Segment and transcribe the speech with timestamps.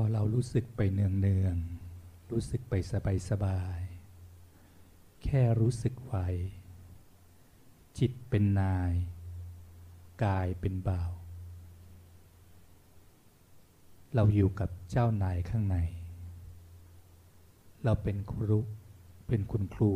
[0.00, 6.26] อเรารู้สึกไปเนืองเนืองๆรู้สึกไปสบายสบายๆ แค่รู้สึกไว้
[7.98, 8.92] จิตเป็นนาย
[10.24, 11.12] กายเป็นบ่าว
[14.14, 15.76] เราอยู่กับเจ้านายข้างใน
[17.84, 18.58] เราเป็นครู
[19.28, 19.92] เป็นคุณครู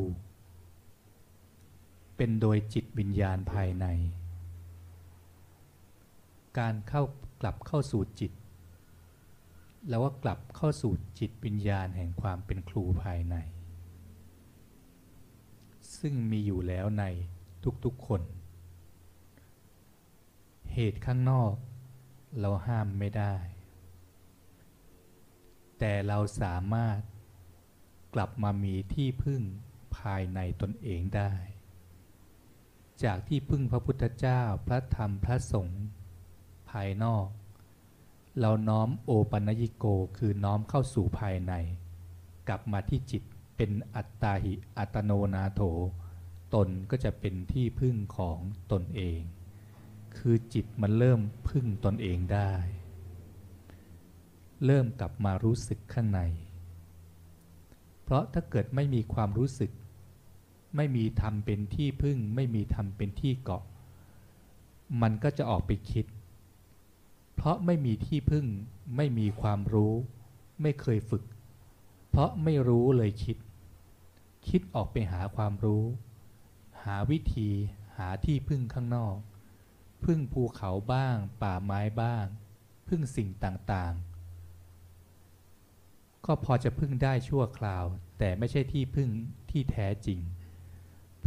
[2.17, 3.87] เป็นโดยจิตวิญญาณภายใน
[6.59, 7.03] การเข้า
[7.41, 8.33] กลับเข้าสู่จิต
[9.89, 13.37] แล้วก็กลับเข้าสู่จิตวิญญาณแห่งความเป็นครูภายใน
[15.99, 17.05] ซึ่งมีอยู่แล้วใน
[17.85, 18.23] ทุกๆคน
[20.75, 21.55] เหตุข้างนอก
[22.39, 23.35] เราห้ามไม่ได้
[25.79, 27.01] แต่เราสามารถ
[28.15, 29.43] กลับมามีที่พึ่ง
[29.97, 31.33] ภายในตนเองได้
[33.05, 35.83] จากที่พึ่งพระพุทธเจ้าพระธรรมพระสงฆ์
[36.71, 37.27] ภายนอก
[38.39, 39.85] เราน้อมโอปัญญิโก
[40.19, 41.53] คือน้อมเข้าสู่ภายใน
[42.49, 43.23] กลับมาที่จิต
[43.57, 45.61] เป็นอัตตาหิอัตโนนาโถ
[46.55, 48.39] ตนก็จะเป็นที่พึ่งของ
[48.73, 49.21] ตนเอง
[50.17, 52.53] คือจิตมันเริ่มพึ่งตนเองได้
[54.65, 56.21] เริ่มกลับมารู้สึกข้างใน
[58.03, 59.71] เพราะถ้าเกิดไม่มีความรู้สึก
[60.77, 63.63] ไม่มีธรรมเป็นที่พึ่ง ไม่มีธรรมเป็นที่เกาะ
[65.03, 66.07] มันก็จะออกไปคิด
[67.43, 68.47] เพราะไม่มีที่พึ่ง
[68.97, 69.95] ไม่มีความรู้
[70.63, 71.25] ไม่เคยฝึก
[72.11, 73.37] เพราะไม่รู้เลยคิด
[74.49, 75.85] คิดออกไปหาความรู้
[76.85, 77.51] หาวิธี
[77.97, 79.17] หาที่พึ่งข้างนอก
[80.05, 82.25] พึ่งภูเขาบ้าง ป่าไม้บ้าง
[82.89, 87.85] พึ่งสิ่งต่างๆ ก็พอจะพึ่งได้ชั่วคราว
[88.19, 89.09] แต่ไม่ใช่ที่พึ่ง
[89.51, 90.21] ที่แท้จริง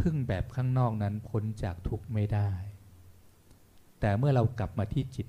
[0.00, 2.50] พึ่งแบบข้างนอกนั้นพ้นจากทุกข์ไม่ได้
[4.00, 5.26] แต่เมื่อเรากลับมาที่จิต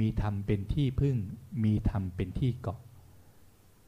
[0.00, 1.16] มีธรรมเป็นที่พึ่ง
[1.64, 2.80] มีธรรมเป็นที่เกาะ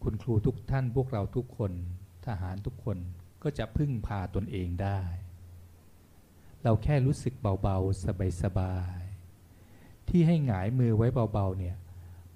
[0.03, 1.73] คุณครูทุกท่านพวกเราทุกคน
[2.27, 2.99] ทหารทุกคน
[3.43, 5.01] ก็จะพึ่งพาตนเองได้
[6.63, 8.05] เราแค่รู้สึกเบาๆ
[8.43, 11.77] สบายๆ ที่ให้หงายมือไว้เบาๆเนี่ย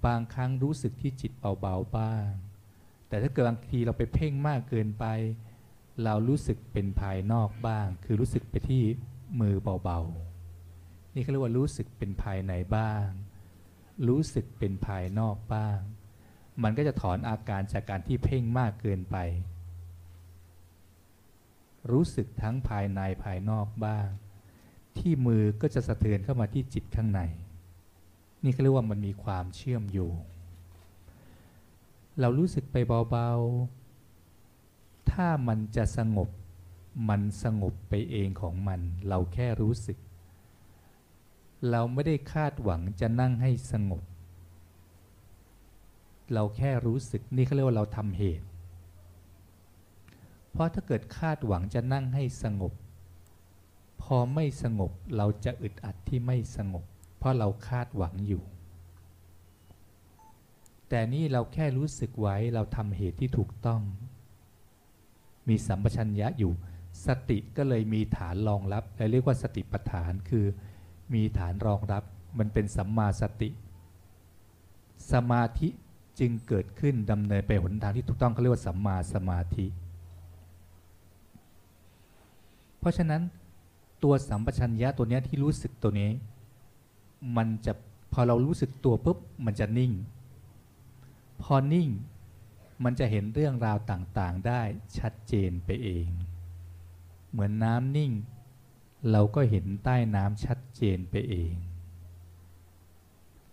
[0.06, 2.28] บางครั้งรู้สึกที่จิตเบาๆบ้าง
[3.08, 5.04] แต่ถ้าเกิดบางทีเราไปเพ่งมากเกินไป
[6.04, 8.82] เรารู้สึกเป็นภายนอกบ้าง คือรู้สึกไปที่
[9.40, 13.06] มือเบาๆ นี่เขาเรียกว่ารู้สึกเป็นภายในบ้าง
[14.08, 15.78] รู้สึกเป็นภายนอกบ้าง
[16.62, 19.16] มันก็จะถอนอาการจากการที่เพ่งมากเกินไป
[21.92, 24.08] รู้สึกทั้งภายในภายนอกบ้าง
[24.98, 27.20] ที่มือก็จะสะเทือนเข้ามาที่จิตข้างใน
[28.44, 30.16] นี่เขาเรียกว่ามันมีความเชื่อมโยง
[32.20, 32.76] เรารู้สึกไป
[33.10, 36.28] เบาๆ ถ้ามันจะสงบ
[37.08, 39.98] มันสงบไปเองของมัน เราแค่รู้สึก
[41.70, 44.02] เราไม่ได้คาดหวังจะนั่งให้สงบ
[46.32, 48.46] เราแค่รู้สึกนี่เขาเรียกว่าเราทำเหตุ
[50.52, 52.72] เพราะถ้าเกิดคาดหวังจะนั่งให้สงบ
[54.02, 56.84] พอไม่สงบเราจะอึดอัดที่ไม่สงบ
[57.18, 58.42] เพราะเราคาดหวังอยู่
[60.88, 63.80] แต่นี่เราแค่รู้สึกไว้เราทำเหตุที่ถูกต้อง
[65.48, 66.52] มีสัมปชัญญะอยู่
[67.06, 70.46] สติก็เลยมีฐานรองรับเรียกว่าสติปัฏฐานคือ
[71.12, 72.02] มีฐานรองรับ
[72.38, 73.50] มันเป็นสัมมาสติ
[75.12, 75.68] สมาธิ
[76.18, 79.66] จึงเกิดขึ้นดำเนินไปหนทางที่ถูกต้องเขาเรียกว่าสัมมาสมาธิ
[82.78, 83.22] เพราะฉะนั้น
[84.02, 86.10] ตัวสัมปชัญญะตัวนี้ที่รู้สึกตัวนี้
[87.36, 87.72] มันจะ
[88.12, 89.92] พอเรารู้สึกตัวปุ๊บมันจะนิ่ง
[91.42, 91.88] พอนิ่ง
[92.84, 94.62] มันจะเห็นเรื่องราวต่างๆได้
[94.98, 96.06] ชัดเจนไปเอง
[97.30, 98.12] เหมือนน้ำนิ่ง
[99.10, 101.54] เราก็เห็นใต้น้ำชัดเจนไปเอง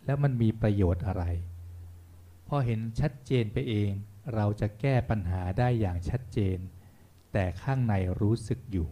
[0.06, 1.24] แล้วมันมีประโยชน์อะไร
[2.48, 3.90] พอเห็นชัดเจนไปเอง
[4.36, 6.58] เราจะแก้ปัญหาได้อย่างชัดเจน
[7.32, 8.88] แต่ข้างในรู้สึกอยู่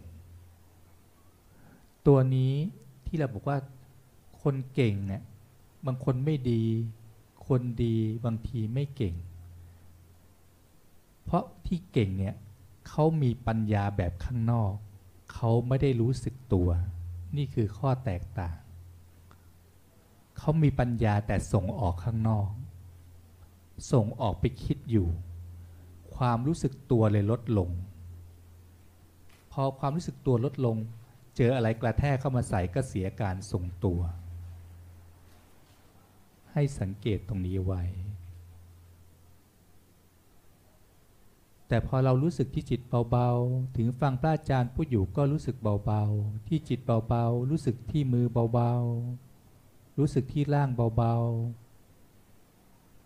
[2.06, 2.54] ตัวนี้
[3.06, 3.58] ที่เราบอกว่า
[4.42, 5.22] คนเก่งเนี่ย
[5.86, 6.62] บางคนไม่ดี
[7.48, 9.14] คนดีบางทีไม่เก่ง
[11.24, 12.34] เพราะที่เก่งเนี่ย
[12.88, 14.74] เขามีปัญญาแบบข้างนอก
[15.32, 16.68] เขาไม่ได้รู้สึกตัว
[17.36, 18.56] นี่คือข้อแตกต่าง
[20.38, 22.48] เขามีปัญญาแต่ส่งออกข้างนอก
[23.92, 25.08] ส่งออกไปคิดอยู่
[26.16, 27.70] ความรู้สึกตัวเลยลดลง
[29.52, 30.76] พอความรู้สึกตัวลดลง
[31.36, 34.00] เจออะไรกระแทกเข้ามาใส่ก็เสียการทรงตัว
[36.52, 37.82] ให้สังเกตตรงนี้ไว้
[41.72, 42.80] แต่พอเรารู้สึกที่จิต
[43.10, 51.14] เบาๆ ถึงฟังพระอาจารย์พูดอยู่ก็รู้สึกเบาๆ ที่จิตเบาๆ รู้สึกที่มือเบาๆ รู้สึกที่ร่างเบา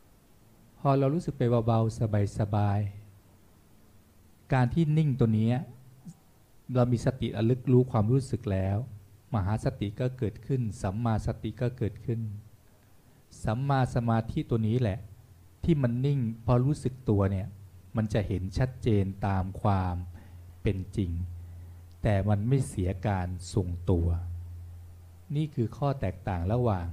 [0.07, 1.99] ๆ พอเรารู้สึกไปเบาๆ
[2.39, 5.51] สบายๆ การที่นิ่งตัวนี้
[6.75, 8.77] เรามีสติระลึกรู้ความรู้สึกแล้ว
[9.35, 12.21] มหาสติก็เกิดขึ้น สัมมาสติก็เกิดขึ้น
[13.45, 14.99] สัมมาสมาธิตัวนี้แหละ
[15.65, 17.49] ที่มันนิ่งพอรู้สึกตัวเนี่ย
[17.97, 19.95] มันจะเห็นชัดเจนตามความ
[20.63, 21.13] เป็นจริง
[22.03, 24.09] แต่มันไม่เสียการทรงตัว
[25.37, 26.87] นี่คือข้อแตกต่างระหว่าง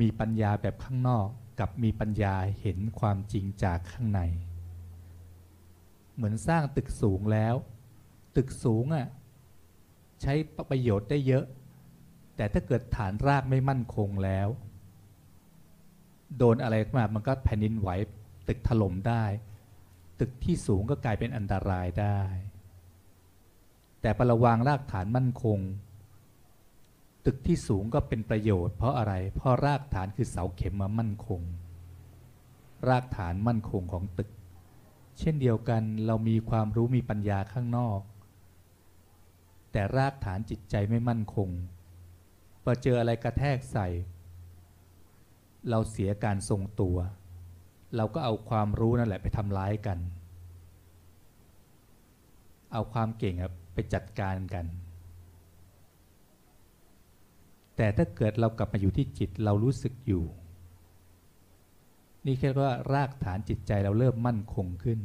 [0.00, 1.28] มีปัญญาแบบข้างนอก
[1.60, 4.20] กับมีปัญญาเห็นความจริงจากข้างใน
[6.14, 7.54] เหมือนสร้างตึกสูงแล้ว
[8.36, 9.08] ตึกสูงอะ่ะ
[10.22, 10.34] ใช้
[10.70, 11.44] ประโยชน์ได้เยอะ
[12.36, 14.48] แต่ถ้าเกิดฐานรากไม่มั่นคงแล้ว
[16.38, 17.88] โดนอะไรมามันก็แผ่นดินไหว
[18.48, 19.24] ตึกถล่มได้
[20.20, 22.20] ตึกที่สูงก็กลายเป็นอันตรายได้
[24.00, 25.58] แต่ประวางรากฐานมั่นคง
[27.26, 31.40] ตึกที่สูงก็เป็นประโยชน์เพราะอะไร เพราะรากฐานคือเสาเข็มมามั่นคง
[32.88, 34.30] รากฐานมั่นคงของตึก
[35.18, 38.00] เช่นเดียวกันเรามีความรู้มีปัญญาข้างนอก
[39.72, 41.48] แต่รากฐานจิตใจไม่มั่นคง
[42.62, 43.88] พอเจออะไรกระแทกใส่
[45.68, 46.96] เราเสียการทรงตัว
[47.96, 49.98] เราก็เอาความรู้นั่นแหละไปทำร้ายกัน
[52.72, 53.34] เอาความเก่ง
[53.72, 54.66] ไปจัดการกัน
[57.76, 60.24] แต่ถ้าเกิดเรากลับมาอยู่ที่จิตเรารู้สึกอยู่
[62.26, 65.00] นี่แค่ว่ารากฐานจิตใจเราเริ่มมั่นคงขึ้น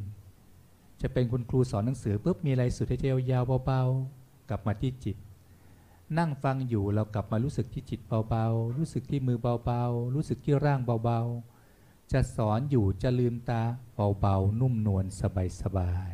[1.01, 5.17] จะเป็นคุณครูสอนหนังสือปุ๊บมีอะไรสุดให้เจยาวเบาๆ กลับมาที่จิต
[6.17, 7.99] นั่งฟังอยู่เรากลับมารู้สึกที่จิต
[8.29, 11.52] เบาๆ รู้สึกที่มือเบาๆ รู้สึกที่ร่างเบาๆ
[12.11, 13.61] จะสอนอยู่จะลืมตา
[14.19, 15.23] เบาๆนุ่มนวลส
[15.77, 16.11] บาย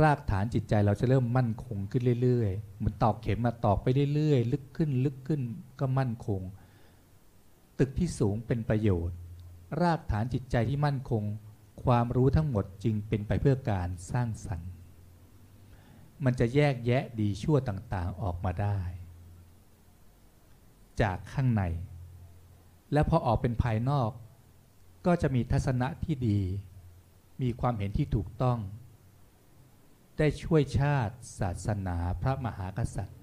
[0.00, 5.40] รากฐานจิตใจเราจะเริ่มมั่นคงขึ้นเรื่อยๆเหมือนตอกเข็มมาตอกไปเรื่อยๆ ลึกขึ้นลึกขึ้น
[5.80, 6.40] ก็มั่นคง
[7.78, 9.16] ตึกที่สูงเป็นประโยชน์
[9.80, 11.22] รากฐานจิตใจที่มั่นคง
[11.84, 14.70] ความรู้ทั้งหมดจึงเป็นไปเพื่อการสร้างสรรค์
[16.24, 18.80] มันจะแยกแยะดีชั่วต่างๆออกมาได้
[21.02, 21.62] จากข้างใน
[22.92, 24.10] และพอออกเป็นภายนอก
[25.06, 26.40] ก็จะมีทัศนะที่ดี
[27.42, 28.58] มีความเห็นที่ถูกต้อง
[30.18, 33.18] ได้ช่วยชาติ ศาสนาพระมหากษัตริย์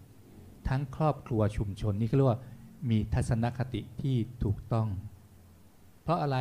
[0.68, 2.40] ทั้งครอบครัวชุมชนนี่เรียกว่า
[2.90, 4.88] มีทัศนคติที่ถูกต้อง
[6.02, 6.38] เพราะอะไร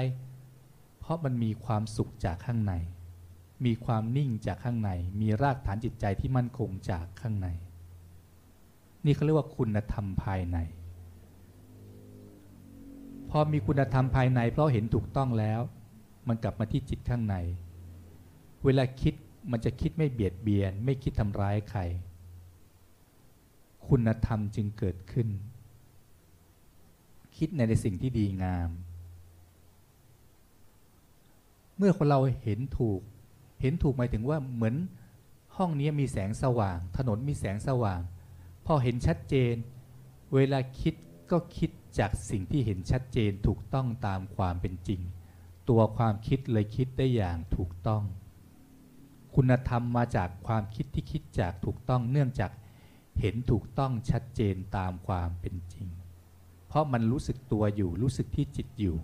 [0.99, 2.75] เพราะมันมีความสุขจากข้างใน
[3.65, 4.91] มีความนิ่งจากข้างใน
[5.21, 7.49] มีรากฐานจิตใจที่มั่นคงจากข้างใน
[9.05, 10.59] นี่เขาเรียกว่าคุณธรรมภายใน
[13.39, 15.61] อมีคุณธรรมภายใน เพราะเห็นถูกต้องแล้ว
[16.29, 17.37] มันกลับมาที่จิตข้างใน
[18.65, 19.15] เวลาคิด
[19.51, 21.81] มันจะคิดไม่เบียดเบียน ไม่คิดทำร้ายใคร
[23.89, 25.29] คุณธรรมจึงเกิดขึ้น
[27.37, 28.71] คิดในในสิ่งที่ดีงาม
[31.77, 33.01] เมื่อคนเราเห็นถูก
[33.61, 34.75] เห็นถูกหมายถึงว่าเหมือน
[35.57, 38.01] ห้องนี้มีแสงสว่าง ถนนมีแสงสว่าง
[38.67, 39.55] พอเห็นชัดเจน
[40.35, 40.95] เวลาคิด
[41.31, 45.01] ก็คิดจากสิ่งที่เห็นชัดเจนถูกต้องตามความเป็นจริง
[45.69, 48.03] ตัวความคิดเลยคิดได้อย่างถูกต้อง
[49.35, 52.51] คุณธรรมมาจากความคิดที่คิดจากถูกต้องเนื่องจาก
[53.21, 55.87] เห็นถูกต้องชัดเจนตามความเป็นจริง
[56.69, 58.97] เพราะมันรู้สึกตัวอยู่รู้สึกที่จิตอยู่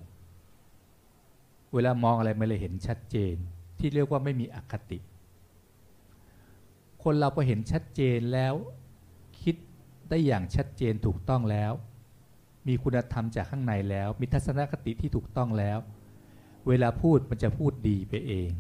[1.73, 3.35] เวลามองอะไรมันเลยเห็นชัดเจน
[3.79, 4.99] ที่เรียกว่าไม่มีอคติ
[7.03, 8.55] คนเราพอเห็นชัดเจนแล้ว
[9.43, 9.57] คิด
[10.09, 11.73] ได้อย่างชัดเจนถูกต้องแล้ว
[12.67, 15.79] มีคุณธรรมจากข้างในแล้ว มีทัศนคติที่ถูกต้องแล้ว
[16.69, 18.51] เวลาพูดมันจะพูดดีไปเอง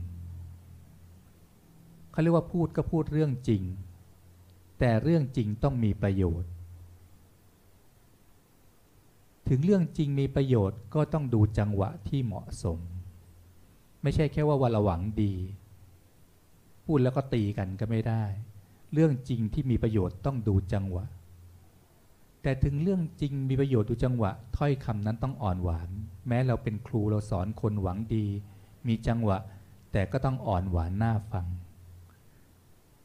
[2.10, 3.62] เขาเรียกว่าพูดก็พูดเรื่องจริง
[4.78, 6.50] แต่เรื่องจริงต้องมีประโยชน์
[9.48, 12.78] ถึงเรื่องจริงมีประโยชน์ก็ต้องดูจังหวะที่เหมาะสม
[14.02, 15.34] ไม่ใช่แค่ว่าวันละหวังดี
[16.84, 18.24] พูดแล้วก็ตีกันก็ไม่ได้
[18.92, 21.04] เรื่องจริงที่มีประโยชน์ต้องดูจังหวะ
[22.42, 25.88] แต่ถึงเรื่องจริงมีประโยชน์ดูจังหวะ ถ้อยคำนั้นต้องอ่อนหวาน
[26.28, 28.26] แม้เราเป็นครูเราสอนคนหวังดี
[28.86, 29.38] มีจังหวะ
[29.92, 31.46] แต่ก็ต้องอ่อนหวานน่าฟัง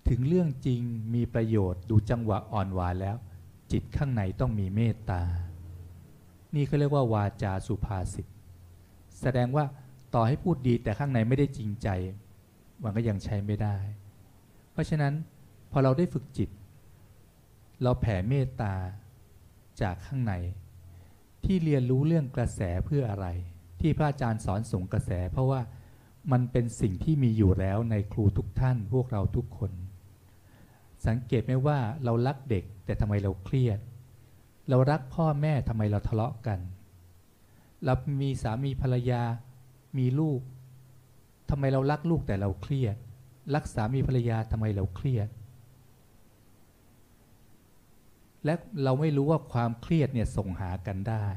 [0.10, 0.82] ถึงเรื่องจริง
[1.14, 3.16] มีประโยชน์ดูจังหวะอ่อนหวานแล้ว
[3.72, 5.22] จิตข้างในต้องมีเมตตา
[6.56, 8.26] นี่เขาเรียกว่าวาจาสุภาษิต
[9.22, 9.66] แสดงว่า
[10.14, 11.88] ต่อให้พูดดีแต่ข้างในไม่ได้จริงใจ
[12.84, 13.78] มันก็ยังใช้ไม่ได้
[14.72, 15.14] เพราะฉะนั้น
[15.72, 16.50] พอเราได้ฝึกจิต
[17.84, 18.74] เราแผ่เมตตา
[19.82, 20.34] จากข้างใน
[21.46, 23.28] ที่เรียนรู้เรื่องกระแสเพื่ออะไร
[23.82, 25.62] ที่พระอาจารย์สอนส่งกระแส เพราะว่า
[26.32, 29.72] มันเป็นสิ่งที่มีอยู่แล้วในครูทุกท่านพวกเราทุกคน
[31.08, 33.80] สังเกตไหมว่าเรารักเด็กแต่ทำไมเราเครียด
[34.70, 36.60] เรารักพ่อแม่ทำไมเราทะเลาะกัน
[37.86, 39.22] เรามีสามีภรรยา
[39.98, 40.40] มีลูก
[41.50, 42.96] ทำไมเรารักลูกแต่เราเครียด
[43.56, 45.28] รักสามีภรรยาทำไมเราเครียด
[48.46, 48.54] และ
[48.84, 51.28] เราไม่รู้ว่าความเครียดเนี่ยส่งหากันได้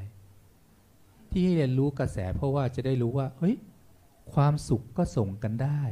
[1.31, 3.57] ที่ให้เรียนรู้กระแสเพราะว่าจะได้รู้ว่าเฮ้ย
[4.35, 5.83] ความสุขก็ส่งกันได้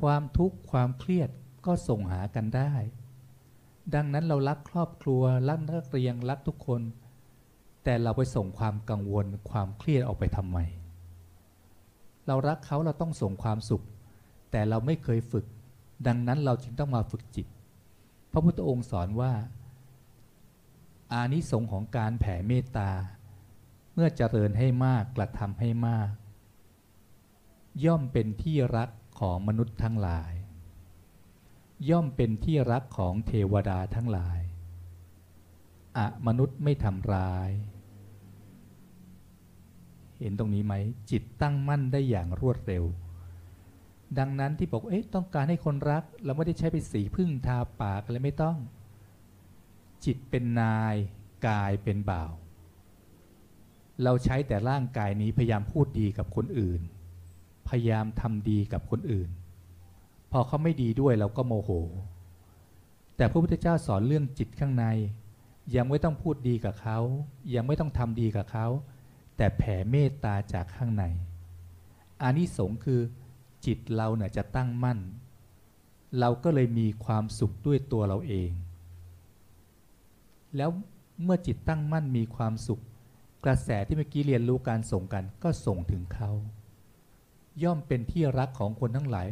[0.00, 1.30] ความทุกข์ความเครียด
[1.66, 2.74] ก็ส่งหากันได้
[3.94, 6.80] ดังนั้นเรารักครอบครัวรักนักเรียนรักทุกคน
[7.84, 10.58] แต่เราไปส่งความกังวลความเครียดออกไปทำไม
[12.26, 13.84] เรารักเขาเราต้องส่งความสุข
[14.50, 15.44] แต่เราไม่เคยฝึก
[16.06, 17.46] ดังนั้นเราจึงต้องมาฝึกจิต
[18.32, 19.32] พระพุทธองค์สอนว่า
[21.14, 22.90] อานิสงส์ของการแผ่เมตตา
[23.94, 26.10] เมื่อเจริญให้มากกระทำให้มาก
[27.84, 28.90] ย่อมเป็นที่รัก
[29.20, 30.32] ของมนุษย์ทั้งหลาย
[31.90, 34.38] ย่อมเป็นที่รักของเทวดาทั้งหลาย
[35.96, 37.50] อะมนุษย์ไม่ทำร้าย
[40.20, 40.74] เห็นตรงนี้ไหม
[41.10, 42.84] จิตตั้งมั่นได้อย่างรวดเร็ว
[44.18, 48.56] ดังนั้นที่บอกเอ๊ะต้องการให้คนรัก เราไม่ได้ใช้ไปสีพึ่งทาปากอะไรไม่ต้อง
[50.04, 50.94] จิตเป็นนาย
[51.46, 52.32] กายเป็นบ่าว
[54.02, 56.80] เราใช้แต่ร่างกายนี้พยายามพูดดีกับคนอื่น
[57.68, 59.30] พยายามทำดีกับคนอื่น
[60.32, 61.70] พอเขาไม่ดีด้วยเราก็โมโห
[63.16, 64.84] แต่พระพุทธเจ้าสอนเรื่องจิตข้างใน
[65.76, 66.98] ยังไม่ต้องพูดดีกับเขา
[67.54, 68.66] ยังไม่ต้องทำดีกับเขา
[69.36, 71.04] แต่แผ่เมตตาจากข้างใน
[72.22, 73.00] อานิสงส์คือ
[73.66, 74.98] จิตเราเนี่ยจะตั้งมั่น
[76.20, 78.50] เราก็เลยมีความสุขด้วยตัวเราเอง
[80.56, 80.70] แล้ว
[81.24, 82.82] เมื่อจิตตั้งมั่นมีความสุข
[83.44, 86.30] กระแสที่เมื่อกี้เรียนรู้การส่งกันก็ส่งถึงเขา
[87.62, 89.28] ย่อมเป็นที่รักของคนทั้งหลาย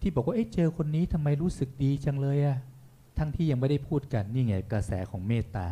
[0.00, 2.58] ที่บอกว่าเอ๊ะเจอคนนี้ทำไมรู้สึกดีจังเลยอะ
[3.18, 5.68] ทั้งที่ยังไม่ได้พูดกันนี่ไงกระแสของเมตตา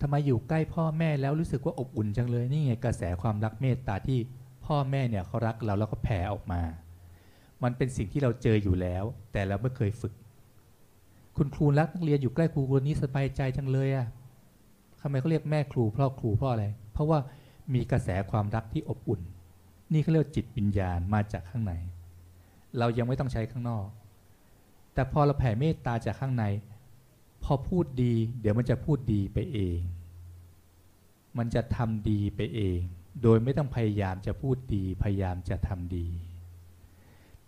[0.00, 4.18] ทำไมอยู่ใกล้พ่อแม่แล้วรู้สึกว่าอบอุ่นจังเลยนี่ไงกระแสความรักเมตตาที่
[4.64, 6.62] พ่อแม่เนี่ยเขารักเราแล้วก็แผ่ออกมา
[7.62, 10.12] มันเป็นสิ่งที่เราเจออยู่แล้ว แต่เราไม่เคยฝึก
[11.36, 14.06] คุณครูรักนักเรียนอยู่ใกล้ครูคนนี้สบายใจจังเลยอะ
[15.00, 17.18] ทำไมเขาเรียกแม่ครูพ่อครูเพราะอะไร เพราะว่า
[17.74, 19.20] มีกระแสความรักที่อบอุ่น
[19.92, 21.72] นี่เขาเรียกจิตวิญญาณมาจากข้างใน
[22.78, 23.86] เรายังไม่ต้องใช้ข้างนอก
[24.94, 26.44] แต่พอเราแผ่เมตตาจากข้างใน
[27.44, 29.78] พอพูดดี เดี๋ยวมันจะพูดดีไปเอง
[31.38, 32.80] มันจะทำดีไปเอง
[33.22, 36.06] โดยไม่ต้องพยายามจะพูดดี พยายามจะทำดี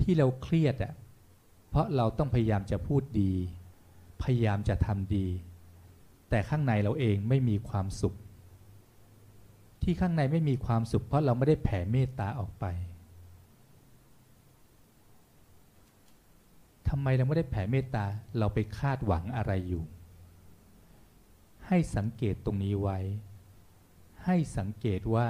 [0.01, 0.95] ที่เราเครียดอะ
[1.71, 3.33] เพราะเราต้องพยายามจะพูดดี
[4.23, 5.27] พยายามจะทำดี
[6.31, 8.15] แต่ข้างในเราเองไม่มีความสุข
[9.83, 12.65] ที่ข้างในไม่มีความสุข เพราะเราไม่ได้แผ่เมตตาออกไป
[16.89, 18.05] ทำไมเราไม่ได้แผ่เมตตา
[18.39, 19.85] เราไปคาดหวังอะไรอยู่
[21.67, 22.99] ให้สังเกตตรงนี้ไว้
[24.25, 25.29] ให้สังเกตว่า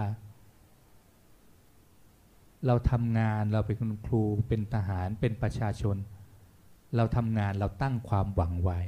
[2.67, 3.77] เราทำงานเราเป็น
[4.07, 5.97] ครูเป็นทหารเป็นประชาชน
[6.97, 8.81] เราทำงานเราตั้งความหวังไว้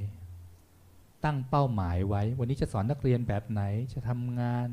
[1.24, 4.68] ตั้งเป้าหมายไว้ วันนี้จะสอนนักเรียนแบบไหนจะทำงาน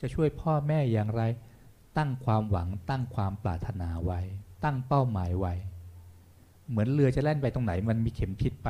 [0.00, 1.22] จะช่วยพ่อแม่อย่างไร
[1.98, 4.20] ตั้งความหวัง ตั้งความปรารถนาไว้
[4.64, 5.54] ตั้งเป้าหมายไว้
[6.68, 8.68] เหมือนเรือจะแล่นไปตรงไหน มันมีเข็มทิศไป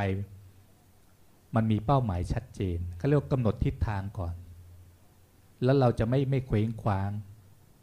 [1.54, 4.34] มันมีเป้าหมายชัดเจนเขาเรียกกำหนดทิศทางก่อน
[5.64, 7.10] แล้วเราจะไม่ไม่เคว้งคว้าง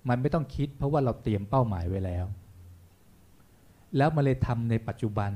[0.10, 2.26] มันไม่ต้องคิด เพราะว่าเราเตรียมเป้าหมายไว้แล้ว
[3.98, 5.32] แล้วมาเลยทำในปัจจุบัน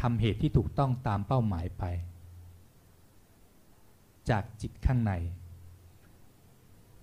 [0.00, 1.84] ทำเหตุที่ถูกต้องตามเป้าหมายไป
[4.30, 5.12] จากจิตข้างใน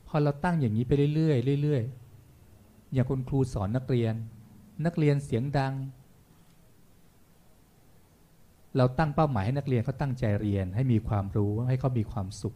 [0.07, 4.13] พอเราตั้งอย่างนี้ไปเรื่อยๆเรื่อยๆอย่างคุณครูสอนนักเรียน
[4.85, 5.73] นักเรียนเสียงดัง
[8.77, 12.55] เราตั้งเป้าหมายให้นักเรียนเขาตั้งใจเรียน ให้มีความรู้ให้เขามีความสุข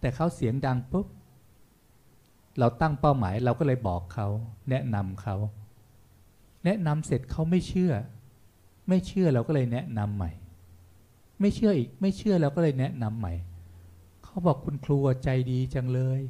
[0.00, 1.06] แต่เขาเสียงดังปุ๊บ
[2.58, 4.26] เราตั้งเป้าหมายเราก็เลยบอกเขา
[4.70, 5.36] แนะนำเขา
[6.64, 7.92] แนะนำเสร็จเขาไม่เชื่อ
[8.88, 10.30] ไม่เชื่อเราก็เลยแนะนำใหม่
[11.40, 13.34] ไม่เชื่ออีก ไม่เชื่อเราก็เลยแนะนำใหม่
[14.24, 16.20] เขาบอกคุณครูใจดีจังเลย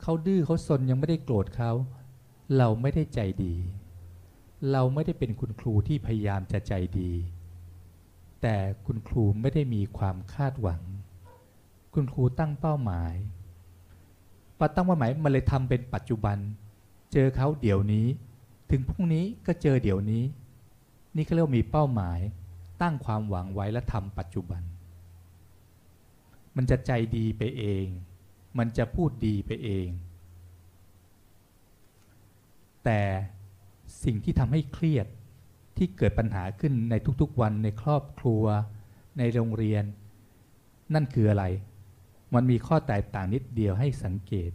[0.00, 1.72] เขาดื้อเขาสนยังไม่ได้โกรธเขา
[2.56, 3.54] เราไม่ได้ใจดี
[4.72, 7.10] เราไม่ได้เป็นคุณครูที่พยายามจะใจดี
[8.42, 10.82] แต่คุณครูไม่ได้มีความคาดหวัง
[11.94, 13.14] คุณครูตั้งเป้าหมาย
[14.58, 16.36] พอตั้งเป้าหมายมันเลยทำเป็นปัจจุบัน
[17.12, 18.06] เจอเขาเดี๋ยวนี้
[18.74, 20.24] ถึงพรุ่งนี้ก็เจอเดี๋ยวนี้
[21.16, 22.20] นี่เขาเรียกว่ามีเป้าหมาย
[22.82, 24.62] ตั้งความหวังไว้และทำปัจจุบัน
[26.56, 27.86] มันจะใจดีไปเอง
[28.58, 29.88] มันจะพูดดีไปเอง
[32.84, 33.00] แต่
[34.04, 35.06] สิ่งที่ทำให้เครียด
[35.76, 38.44] ที่เกิดปัญหาขึ้นในทุกๆวันในครอบครัว
[39.18, 39.84] ในโรงเรียน
[40.94, 41.44] นั่นคืออะไร
[42.34, 44.50] มันมีข้อแตกต่างนิดเดียวให้สังเกต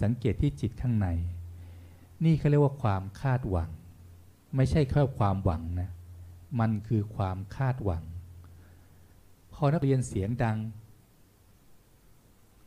[0.00, 1.08] สังเกตที่จิตข้างใน
[2.24, 3.70] นี่เขาเรียกว่าความคาดหวัง
[4.56, 5.90] ไม่ใช่แค่ความหวังนะ
[6.60, 8.02] มันคือความคาดหวัง
[9.52, 10.58] พอนักเรียนเสียงดัง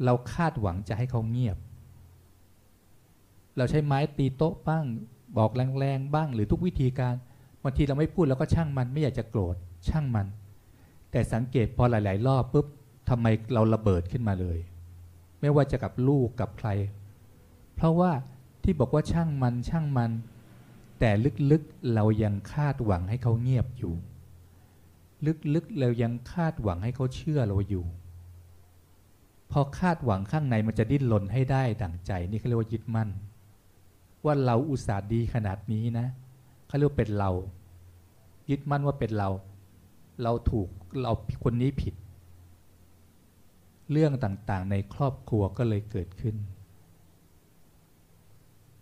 [0.04, 1.58] เราคาดหวังจะให้เขาเงียบ
[3.58, 4.86] เราใช้ไม้ตีโต๊ะบ้าง
[5.38, 7.16] บอกแรงๆบ้างหรือทุกวิธีการ
[7.64, 9.56] บางทีเราไม่พูดเราก็ช่างมันไม่อยากจะโกรธ
[9.88, 10.28] ช่างมัน
[11.12, 12.66] แต่สังเกตพอหลาย ๆ รอบปุ๊บ
[13.10, 14.60] ทำไมเราระเบิดขึ้นมาเลย
[15.42, 16.70] ไม่ว่าจะกับลูกกับใคร
[17.76, 18.12] เพราะว่า
[18.64, 20.12] ที่บอกว่าช่างมันช่างมัน
[21.00, 21.10] แต่
[21.52, 23.94] ลึกๆเรายังคาดหวังให้เขาเงียบอยู่
[25.54, 27.86] ลึกๆเรายังคาดหวังให้เขาเชื่อเราอยู่
[29.52, 33.10] พอคาดหวังข้างในมันจะดิ้นรนให้ได้ดั่งใจนี่เขาเรียกว่ายึดมั่น
[34.26, 36.08] ว่าเราอุตส่าห์ดีขนาดนี้นะ
[36.68, 37.32] เขาเรียกเป็นเรา
[38.50, 39.30] ยึดมั่นว่าเป็นเรา
[40.24, 40.68] เราถูก
[41.02, 41.12] เรา
[41.44, 41.96] คนนี้ผิด
[43.92, 46.36] เรื่องต่างๆ ในครอบครัวก็เลยเกิดขึ้น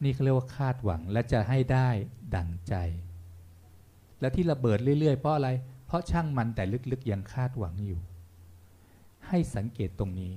[0.04, 1.90] นี่เขาเรียกว่าคาดหวังและจะให้ได้
[2.36, 2.76] ดั่งใจ
[4.20, 5.50] และที่ระเบิดเรื่อย ๆ เพราะอะไร
[5.86, 8.00] เพราะช่างมันแต่ลึกๆยังคาดหวังอยู่
[9.28, 10.34] ให้สังเกตตรงนี้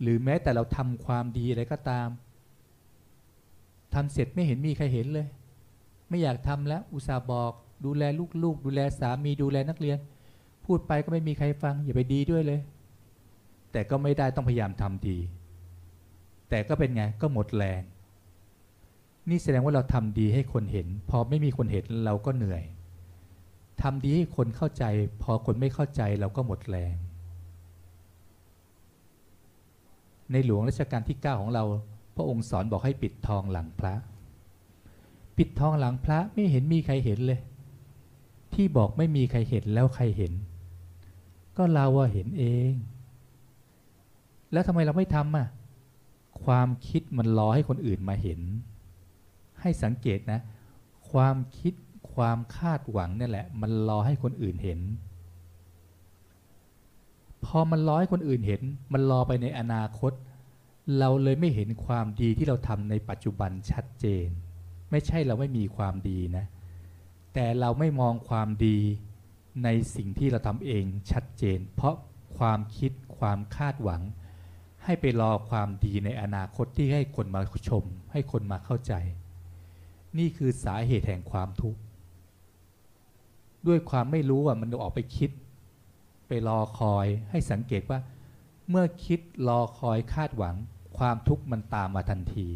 [0.00, 2.08] หรือแม้แต่เราทำความดีอะไรก็ตาม
[3.94, 5.26] ทำเสร็จไม่เห็นมีใครเห็นเลย
[6.08, 7.52] ไม่อยากทำแล้วอุตส่าห์บอก
[7.84, 8.02] ดูแล
[8.42, 9.98] ลูกๆ ดูแลสามีดูแลนักเรียน
[10.64, 12.60] พูดไปก็ไม่มีใครฟัง อย่าไปดีด้วยเลย
[13.72, 15.18] แต่ก็ไม่ได้ต้องพยายามทำดี
[16.50, 17.82] แต่ก็เป็นไงก็หมดแรง
[19.30, 22.62] นี่แสดงว่าเราทำดีให้คนเห็น พอไม่มีคนเห็นเราก็เหนื่อย
[23.82, 24.84] ทำดีให้คนเข้าใจ
[25.22, 26.94] พอคนไม่เข้าใจเราก็หมดแรง
[30.32, 31.64] ในหลวงรัชกาลที่ 9 ของเรา
[32.16, 33.94] พระองค์สอนบอกให้ปิดทองหลังพระ
[35.36, 37.40] ปิดทองหลังพระไม่เห็นมีใครเห็นเลย
[38.54, 40.32] ที่บอกไม่มีใครเห็นแล้วใครเห็น
[41.56, 42.72] ก็เราว่าเห็นเอง
[44.52, 45.48] แล้วทำไมเราไม่ทำอะ
[46.44, 48.40] ความคิดมันรอให้คนอื่นมาเห็น
[49.66, 50.40] ให้สังเกตนะ
[51.10, 51.74] ความคิด
[52.14, 54.80] ความคาดหวังนี่แหละ มันรอให้คนอื่นเห็น
[57.44, 60.12] พอมันรอให้คนอื่นเห็น มันรอไปในอนาคต
[60.98, 64.28] เราเลยไม่เห็นความดีที่เราทำในปัจจุบันชัดเจน
[64.90, 66.44] ไม่ใช่เราไม่มีความดีนะ
[67.34, 68.78] แต่เราไม่มองความดี
[69.64, 71.94] ในสิ่งที่เราทำเองชัดเจน เพราะ
[72.38, 74.02] ความคิดความคาดหวัง
[74.84, 78.92] ให้ไปรอความดีในอนาคตที่ให้คนมาชม ให้คนมาเข้าใจ
[80.18, 81.80] นี่คือสาเหตุแห่งความทุกข์
[83.66, 85.30] ด้วยความไม่รู้ว่ามันออกไปคิด
[86.28, 87.98] ไปรอคอยให้สังเกตว่า
[88.70, 90.56] เมื่อคิดรอคอยคาดหวัง
[90.98, 92.48] ความทุกข์มันตามมาทันที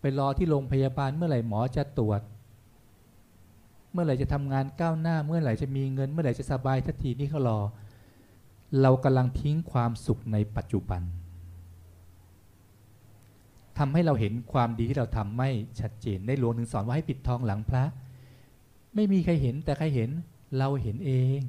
[0.00, 2.20] ไปรอที่โรงพยาบาลเมื่อไหร่หมอจะตรวจ
[3.92, 7.60] เมื่อไหร่จะทำงานก้าวหน้า เมื่อไหร่จะมีเงิน เมื่อไหร่จะสบายทันทีนี่เขารอ
[8.82, 11.02] เรากำลังทิ้งความสุขในปัจจุบัน
[13.78, 17.84] ทำให้เราเห็นความดีที่เราทำไม่ชัดเจนในหลวงถึงสอนว่าให้ปิดทองหลังพระ
[18.94, 20.10] ไม่มีใครเห็นแต่ใครเห็น
[20.58, 21.40] เราเห็นเอง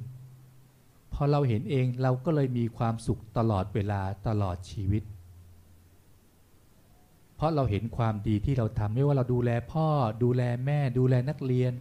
[1.12, 5.02] พอเราเห็นเองเราก็เลยมีความสุขตลอดเวลาตลอดชีวิต
[7.36, 9.86] เพราะเราเห็นความดีที่เราทำไม่ว่าเราดูแลพ่อ
[10.22, 11.72] ดูแลแม่ ดูแลนักเรียน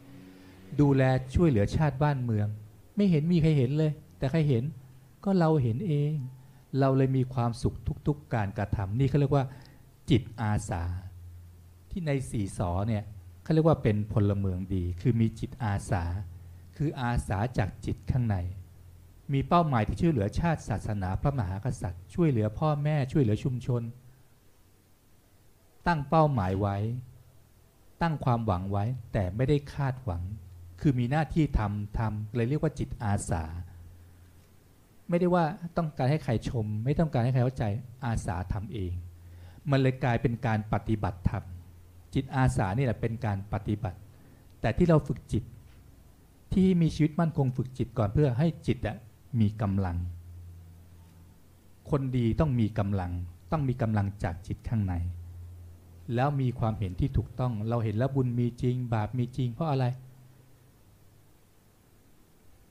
[0.82, 1.04] ดูแล
[1.36, 2.48] ช่วยเหลือชาติบ้านเมือง
[2.96, 4.64] ไม่เห็นมีใครเห็นเลย แต่ใครเห็น
[5.24, 6.12] ก็เราเห็นเอง
[6.80, 7.76] เราเลยมีความสุข
[8.08, 9.46] ทุกๆการกระทำนี่เขาเรียกว่า
[10.10, 10.84] จิตอาสา
[11.90, 13.04] ที่ในสี่สอเนี่ย
[13.44, 16.04] เขาเรียกว่าเป็นพลเมืองดี คือมีจิตอาสา
[16.78, 18.38] คืออาสาจากจิตข้างใน
[19.34, 23.82] มีเป้าหมายที่ช่วยเหลือชาติศาสนาพระมหากษัตริย์ ช่วยเหลือพ่อแม่ช่วยเหลือชุมชน
[25.88, 26.78] ตั้งเป้าหมายไว้
[28.02, 30.24] ตั้งความหวังไว้แต่ไม่ได้คาดหวัง
[30.82, 33.44] คือมีหน้าที่ทำทำเลยเรียกว่าจิตอาสา
[35.10, 35.46] ไม่ได้ว่า
[35.78, 37.66] ต้องการให้ใครชม ไม่ต้องการให้ใครเข้าใจ
[38.06, 38.94] อาสาทำเอง
[39.72, 41.44] มันเลยกลายเป็นการปฏิบัติธรรม
[42.14, 43.98] จิตอาสานี่แหละเป็นการปฏิบัติ
[44.62, 45.44] แต่ที่เราฝึกจิต
[46.54, 48.78] ที่มีชีวิตมั่นคงฝึกจิตก่อนเพื่อให้จิต
[49.40, 49.98] มีกำลัง
[51.90, 53.12] คนดีต้องมีกำลัง
[53.52, 54.94] ต้องมีกำลังจากจิตข้างใน
[56.16, 59.86] แล้วมีความเห็นที่ถูกต้อง เราเห็นแล้วบุญมีจริง บาปมีจริง เพราะอะไร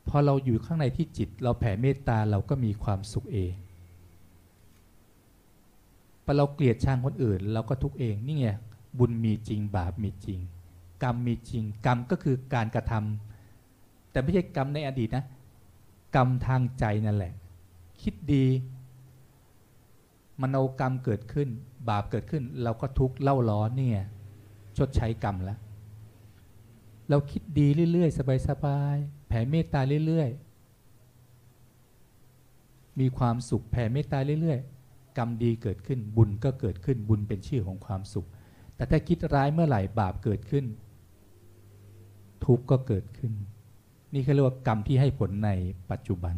[0.08, 3.54] พอเราอยู่ข้างในที่จิต เราแผ่เมตตาเราก็มีความสุขเอง
[6.30, 8.48] พอเราเกลียดชังคนอื่น เราก็ทุกเองนี่ไง
[8.98, 10.38] บุญมีจริงบาปมีจริง
[11.02, 15.24] กรรมมีจริง กรรมก็คือการกระทำแต่ไม่ใช่กรรมในอดีตนะ
[16.16, 17.32] กรรมทางใจนั่นแหละ
[18.02, 18.44] คิดดี
[20.40, 21.48] มโนกรรมเกิดขึ้น
[21.88, 24.00] บาปเกิดขึ้น เราก็ทุกข์เล่าร้อนเนี่ย
[24.76, 25.58] ชดใช้กรรมแล้ว
[27.08, 34.60] เราคิดดีเรื่อยๆ สบายๆ แผ่เมตตาเรื่อยๆ มีความสุขแผ่เมตตาเรื่อย
[35.18, 38.28] กรรมดีเกิดขึ้นบุญก็เกิดขึ้นบุญเป็นชื่อของความสุข
[38.76, 40.64] แต่ถ้าคิดร้ายเมื่อไหร่บาปเกิดขึ้น
[42.44, 43.32] ทุกข์ก็เกิดขึ้น
[44.12, 45.50] นี่เขาเรียกว่ากรรมที่ให้ผลใน
[45.90, 46.36] ปัจจุบัน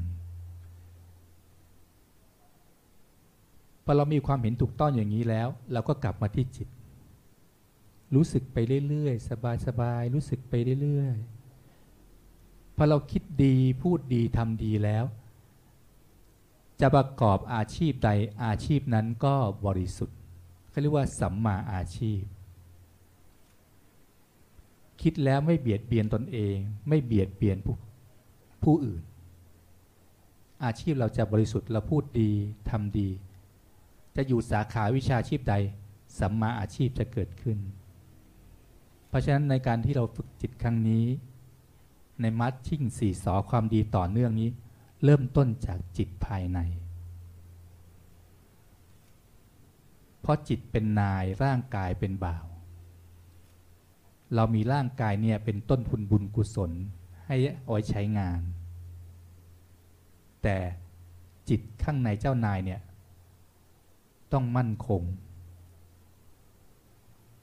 [3.85, 6.69] พอเรามีความเห็นถูกต้องอย่างนี้แล้ว เราก็กลับมาที่จิต
[8.14, 8.57] รู้สึกไป
[8.88, 9.29] เรื่อยๆ
[9.66, 15.05] สบายๆ รู้สึกไปเรื่อยๆพอเราคิดดีพูดดีทำดีแล้ว
[16.81, 18.11] จะประกอบอาชีพใด
[18.45, 19.35] อาชีพนั้นก็
[19.66, 20.16] บริสุทธิ์
[20.71, 22.21] เขาเรียกว่าสัมมาอาชีพ
[25.03, 26.57] คิดแล้วไม่เบียดเบียนตนเอง
[26.88, 27.77] ไม่เบียดเบียนผู้
[28.62, 29.03] ผู้อื่น
[30.64, 32.31] อาชีพเราจะบริสุทธิ์เราพูดดี
[32.71, 33.09] ทำดี
[34.16, 35.55] จะอยู่สาขาวิชาชีพใด
[36.19, 37.59] สัมมาอาชีพจะเกิดขึ้น
[39.09, 41.05] เพราะฉะนั้นในการที่เราฝึกจิตครั้งนี้
[42.21, 44.51] ในมัดชิ่งสี่สอความดีต่อเนื่องนี้
[45.05, 46.59] เริ่มต้นจากจิตภายใน
[50.21, 52.47] เพราะจิตเป็นนายร่างกายเป็นบ่าว
[54.35, 56.73] เรามีร่างกายเนี่ยเป็นต้นทุนบุญกุศล
[57.27, 58.41] ให้เอาไว้ใช้งาน
[60.43, 60.57] แต่
[61.49, 62.81] จิตข้างในเจ้านายเนี่ย
[64.33, 65.03] ต้องมั่นคง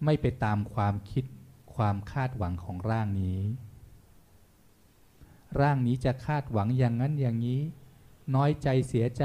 [0.06, 1.26] ไม่ไปตามความคิด
[1.76, 3.40] ความคาดหวังของร่างนี้
[5.60, 7.62] ร่างนี้จะคาดหวังอย่างนั้นอย่างนี้
[8.36, 9.24] น้อยใจเสียใจ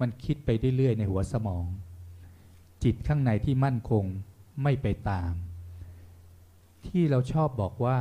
[0.00, 1.64] มันคิดไปเรื่อยๆในหัวสมอง
[2.84, 4.04] จิตข้างในที่มั่นคง
[4.62, 5.32] ไม่ไปตาม
[6.86, 7.98] ที่เราชอบบอกว่า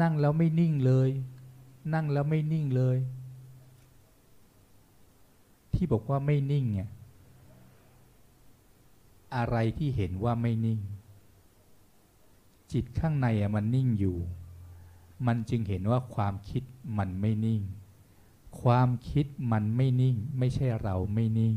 [0.00, 1.10] นั่งแล้วไม่นิ่งเลย
[1.94, 2.98] นั่งแล้วไม่นิ่งเลย
[5.74, 6.90] ที่บอกว่าไม่นิ่งเนี่ย
[9.36, 10.80] อะไรที่เห็นว่าไม่นิ่ง
[12.72, 14.16] จิตข้างในอะมันนิ่งอยู่
[15.26, 16.62] มันจึงเห็นว่าความคิด
[16.98, 17.62] มันไม่นิ่ง
[18.62, 21.56] ความคิดมันไม่นิ่ง ไม่ใช่เราไม่นิ่ง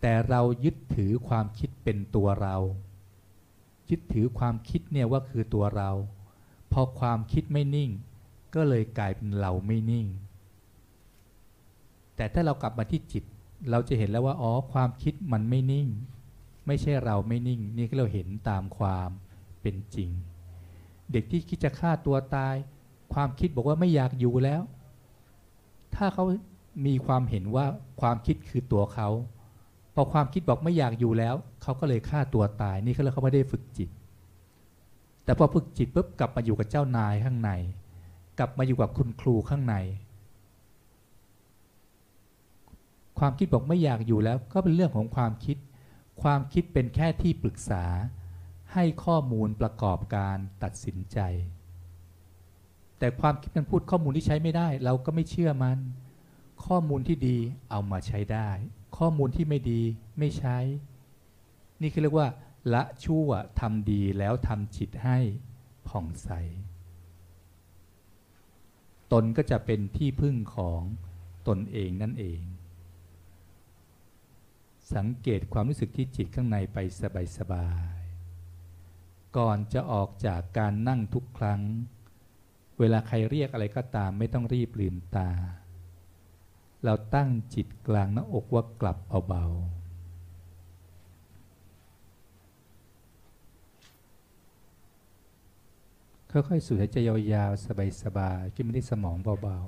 [0.00, 2.56] แต่เรายึดถือความคิดเป็นตัวเรา
[3.90, 5.90] ยึดถือความคิดเนี่ยว่าคือตัวเรา
[6.72, 7.90] พอความคิดไม่นิ่ง
[8.54, 10.06] ก็เลยกลายเป็นเราไม่นิ่ง
[12.16, 13.24] แต่ถ้าเรากลับมาที่จิต
[13.70, 15.88] เราจะเห็นแล้วว่าอ๋อความคิดมันไม่นิ่ง
[16.66, 19.10] ไม่ใช่เราไม่นิ่ง นี่เราเห็นตามความ
[19.62, 20.10] เป็นจริง
[21.12, 22.54] เด็กที่คิดจะฆ่าตัวตาย
[23.12, 24.62] ความคิดบอกว่าไม่อยากอยู่แล้ว
[25.94, 26.24] ถ้าเขา
[26.86, 27.66] มีความเห็นว่า
[28.00, 29.08] ความคิดคือตัวเขา
[29.94, 33.88] พอความคิดบอกไม่อยากอยู่แล้ว เขาก็เลยฆ่าตัวตาย นี่เขาเลยเขาไม่ได้ฝึกจิต
[35.24, 37.50] แต่พอฝึกจิตปุ๊บกลับมาอยู่กับเจ้านายข้างใน
[38.38, 39.76] กลับมาอยู่กับคุณครูข้างใน
[43.18, 45.56] ความคิดบอกไม่อยากอยู่แล้ว ก็เป็นเรื่องของความคิด
[46.22, 47.84] ความคิดเป็นแค่ที่ปรึกษา
[48.74, 51.18] ให้ข้อมูลประกอบการตัดสินใจ
[52.98, 55.78] แต่ความคิดมันพูดข้อมูลที่ใช้ไม่ได้ เราก็ไม่เชื่อมัน
[56.66, 57.38] ข้อมูลที่ดี
[57.70, 58.48] เอามาใช้ได้
[58.98, 59.82] ข้อมูลที่ไม่ดี
[60.18, 60.56] ไม่ใช้
[61.82, 62.28] นี่คือเรียกว่า
[62.74, 63.28] ละชั่ว
[63.60, 65.18] ทำดีแล้วทำจิตให้
[65.88, 66.30] ผ่องใส
[69.12, 70.82] ตนก็จะเป็นที่พึ่งของ
[71.48, 72.40] ตนเองนั่นเอง
[74.94, 76.78] สังเกตความรู้สึกที่จิตข้างในไป
[77.38, 77.99] สบายๆ
[79.36, 81.60] ก่อนจะออกจากการนั่งทุกครั้ง
[82.78, 85.30] เวลาใครเรียกอะไรก็ตามไม่ต้องรีบลืมตา
[86.84, 89.80] เราตั้งจิตกลางหน้าอกว่ากลับเบาๆ
[96.32, 97.66] ค่อยๆสูดหายใจยาวๆ
[98.02, 99.58] สบายๆขึ้นมาที่สมองเบา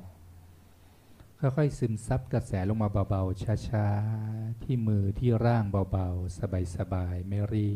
[0.66, 6.38] ๆ ค่อยๆซึมซับกระแสลงมาเบาๆ ช้าๆ ที่มือที่ร่างเบาๆ
[6.77, 7.70] สบายๆ ไม่รี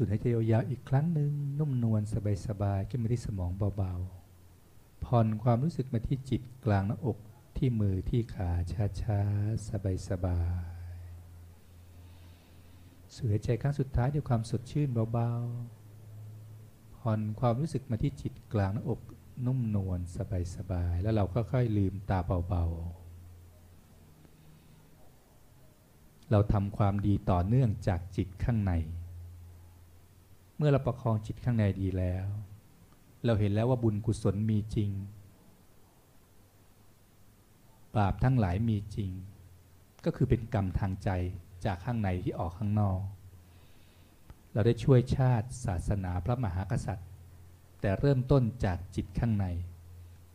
[0.00, 2.02] สูดหายใจยาวๆอีกครั้งหนึ่งนุ่มนวล
[2.46, 7.18] สบายๆขึ้นมาที่สมองเบาๆ ผ่อนความรู้สึกมาที่จิตกลางหน้าอก
[7.56, 8.50] ที่มือที่ขา
[9.00, 9.68] ช้าๆ
[10.08, 19.00] สบายๆสูดหายใจครั้งสุดท้ายด้วยความสดชื่นเบาๆ ผ่อนความรู้สึกมาที่จิตกลางหน้าอก
[19.46, 20.00] นุ่มนวล
[20.56, 22.98] สบายๆ แล้วเราก็ค่อยลืมตาเบาๆ
[26.30, 28.74] เราทำความดีต่อเนื่องจากจิตข้างใน
[30.60, 32.26] เมื่อเราประคองจิตข้างในดีแล้ว
[33.24, 34.90] เราเห็นแล้วว่าบุญกุศลมีจริง
[37.96, 39.10] บาปทั้งหลายมีจริง
[40.04, 41.10] ก็คือเป็นกรรมทางใจ
[41.64, 43.00] จากข้างในที่ออกข้างนอก
[44.52, 47.08] เราได้ช่วยชาติศาสนาพระมหากษัตริย์
[47.80, 49.46] แต่เริ่มต้นจากจิตข้างใน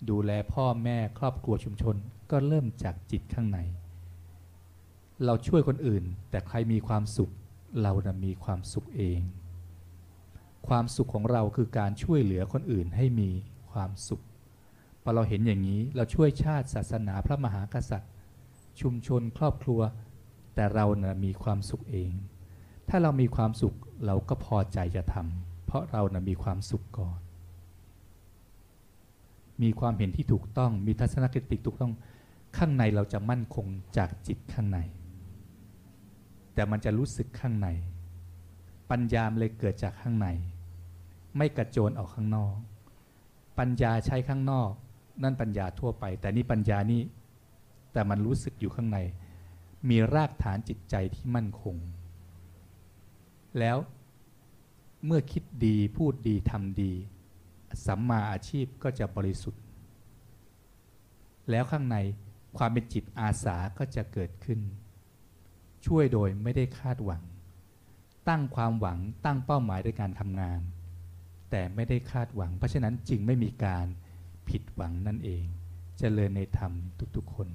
[0.10, 1.96] ดูแลพ่อแม่ครอบครัวชุมชน
[2.32, 3.60] ก็เริ่มจากจิตข้างใน
[5.26, 7.32] เราช่วยคนอื่น แต่ใครมีความสุข
[7.82, 9.22] เรานะมีความสุขเอง
[10.67, 13.30] ความสุขของเราคือการช่วยเหลือคนอื่นให้มี
[13.71, 14.23] ความสุข
[15.02, 18.12] พอเราเห็นอย่างนี้เราช่วยชาติศาสนาพระมหากษัตริย์
[18.82, 19.82] ชุมชนครอบครัว
[20.56, 22.12] แต่เรานะ่มีความสุขเอง
[22.89, 27.19] ถ้าเรามีความสุขเราก็พอใจจะทำเพราะเรานะ่มีความสุขก่อน
[29.63, 31.93] มีความเห็นที่ถูกต้องมีทัศนคติถูกต้อง
[32.58, 33.65] ข้างในเราจะมั่นคง
[33.97, 34.80] จากจิตข้างใน
[36.54, 37.67] แต่มันจะรู้สึกข้างใน
[38.89, 40.28] ปัญญามเลยเกิดจากข้างใน
[41.38, 42.56] ไม่กระโจนออกข้างนอก
[43.60, 44.72] ปัญญาใช้ข้างนอก
[45.24, 47.02] นั่นปัญญาทั่วไป แต่นี่ปัญญานี่
[47.93, 49.00] แต่มันรู้สึกอยู่ข้างใน
[49.89, 51.76] มีรากฐานจิตใจที่มั่นคง
[53.60, 53.78] แล้ว
[55.06, 56.91] เมื่อคิดดีพูดดีทำดี
[57.86, 59.63] สัมมาอาชีพก็จะบริสุทธิ์
[61.50, 61.98] แล้วข้างใน
[62.58, 64.60] ความเป็นจิตอาสาก็จะเกิดขึ้น
[65.86, 67.24] ช่วยโดยไม่ได้คาดหวัง
[68.28, 70.62] ตั้งความหวังตั้งเป้าหมายในการทำงาน
[71.56, 73.88] แต่ไม่ได้คาดหวัง เพราะฉะนั้นจึงไม่มีการ
[74.50, 75.44] ผิดหวังนั่นเอง
[76.00, 76.72] เจริญในธรรม
[77.16, 77.48] ทุกๆคน